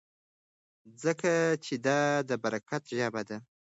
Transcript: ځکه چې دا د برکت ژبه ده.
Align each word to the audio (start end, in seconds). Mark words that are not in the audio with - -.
ځکه 1.03 1.31
چې 1.65 1.73
دا 1.87 1.99
د 2.29 2.31
برکت 2.43 2.83
ژبه 2.97 3.21
ده. 3.29 3.37